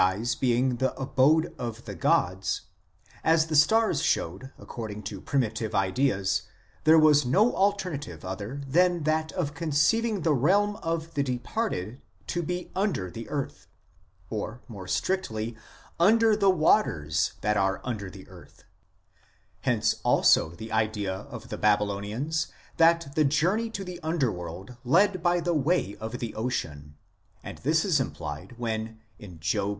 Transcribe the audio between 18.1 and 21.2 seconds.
earth; hence also the idea